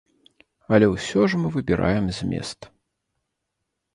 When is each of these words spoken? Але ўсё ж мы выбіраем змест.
Але 0.77 0.87
ўсё 0.93 1.21
ж 1.33 1.41
мы 1.41 1.51
выбіраем 1.57 2.05
змест. 2.19 2.59